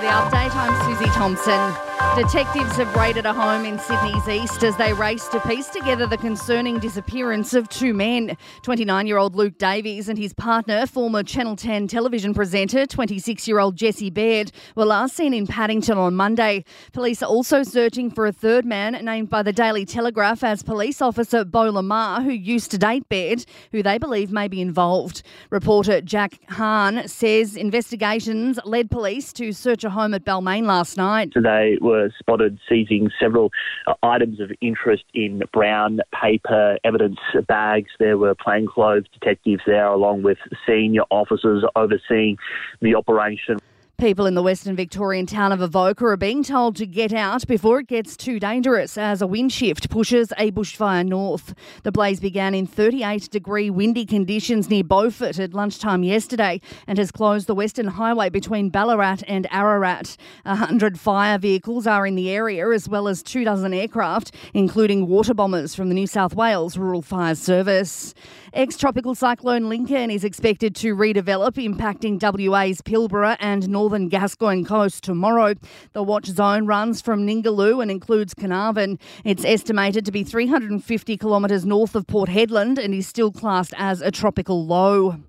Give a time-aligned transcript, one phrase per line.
[0.00, 0.54] the update.
[0.54, 1.89] I'm Susie Thompson.
[2.16, 6.16] Detectives have raided a home in Sydney's east as they race to piece together the
[6.16, 8.36] concerning disappearance of two men.
[8.62, 13.58] 29 year old Luke Davies and his partner, former Channel 10 television presenter, 26 year
[13.58, 16.64] old Jesse Baird, were last seen in Paddington on Monday.
[16.92, 21.00] Police are also searching for a third man named by the Daily Telegraph as police
[21.00, 25.22] officer Beau Lamarre, who used to date Baird, who they believe may be involved.
[25.50, 31.32] Reporter Jack Hahn says investigations led police to search a home at Balmain last night.
[31.34, 33.50] They were spotted seizing several
[33.86, 37.18] uh, items of interest in brown paper evidence
[37.48, 37.90] bags.
[37.98, 42.38] There were plainclothes detectives there, along with senior officers overseeing
[42.80, 43.58] the operation.
[44.00, 47.80] People in the Western Victorian town of Avoca are being told to get out before
[47.80, 51.52] it gets too dangerous as a wind shift pushes a bushfire north.
[51.82, 57.12] The blaze began in 38 degree windy conditions near Beaufort at lunchtime yesterday and has
[57.12, 60.16] closed the Western Highway between Ballarat and Ararat.
[60.46, 65.08] A hundred fire vehicles are in the area as well as two dozen aircraft, including
[65.08, 68.14] water bombers from the New South Wales Rural Fire Service.
[68.52, 75.04] Ex tropical cyclone Lincoln is expected to redevelop, impacting WA's Pilbara and northern Gascoyne coast
[75.04, 75.54] tomorrow.
[75.92, 78.98] The watch zone runs from Ningaloo and includes Carnarvon.
[79.24, 84.00] It's estimated to be 350 kilometres north of Port Hedland and is still classed as
[84.00, 85.20] a tropical low.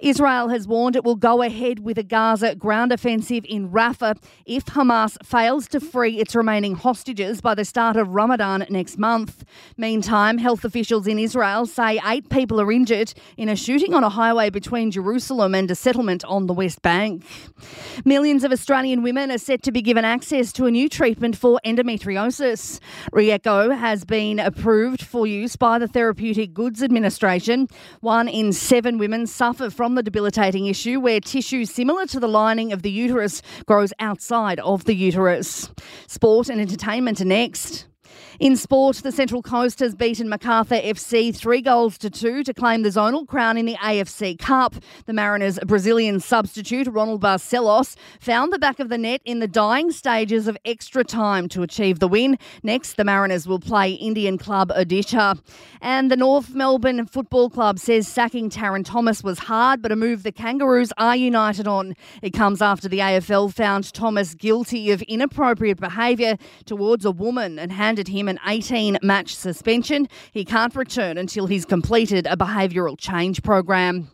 [0.00, 4.66] Israel has warned it will go ahead with a Gaza ground offensive in Rafah if
[4.66, 9.44] Hamas fails to free its remaining hostages by the start of Ramadan next month.
[9.78, 14.10] Meantime, health officials in Israel say eight people are injured in a shooting on a
[14.10, 17.24] highway between Jerusalem and a settlement on the West Bank.
[18.04, 21.58] Millions of Australian women are set to be given access to a new treatment for
[21.64, 22.80] endometriosis.
[23.12, 27.68] Ryeqo has been approved for use by the Therapeutic Goods Administration.
[28.00, 32.72] One in seven women suffer from the debilitating issue where tissue similar to the lining
[32.72, 35.70] of the uterus grows outside of the uterus.
[36.06, 37.86] Sport and entertainment are next.
[38.38, 42.82] In sport, the Central Coast has beaten Macarthur FC three goals to two to claim
[42.82, 44.74] the zonal crown in the AFC Cup.
[45.06, 49.90] The Mariners' Brazilian substitute, Ronald Barcelos, found the back of the net in the dying
[49.90, 52.36] stages of extra time to achieve the win.
[52.62, 55.40] Next, the Mariners will play Indian club Odisha.
[55.80, 60.24] And the North Melbourne Football Club says sacking Tarryn Thomas was hard, but a move
[60.24, 61.94] the Kangaroos are united on.
[62.20, 66.36] It comes after the AFL found Thomas guilty of inappropriate behaviour
[66.66, 70.08] towards a woman and handed him an 18 match suspension.
[70.32, 74.10] He can't return until he's completed a behavioural change program.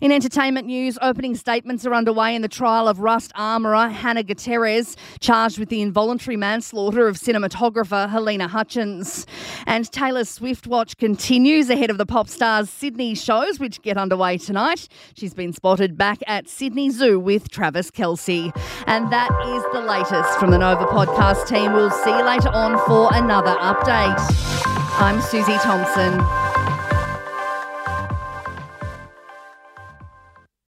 [0.00, 4.96] In entertainment news, opening statements are underway in the trial of Rust armourer Hannah Gutierrez,
[5.20, 9.26] charged with the involuntary manslaughter of cinematographer Halyna Hutchins.
[9.64, 14.38] And Taylor Swift watch continues ahead of the pop star's Sydney shows, which get underway
[14.38, 14.88] tonight.
[15.14, 18.50] She's been spotted back at Sydney Zoo with Travis Kelce.
[18.88, 21.74] And that is the latest from the Nova podcast team.
[21.74, 24.18] We'll see you later on for another update.
[24.98, 26.41] I'm Susie Thompson.